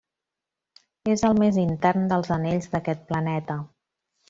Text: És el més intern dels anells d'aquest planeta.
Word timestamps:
És 1.15 1.23
el 1.29 1.35
més 1.43 1.59
intern 1.65 2.09
dels 2.15 2.33
anells 2.39 2.71
d'aquest 2.73 3.05
planeta. 3.13 3.61